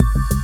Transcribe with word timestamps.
Thanks. 0.00 0.37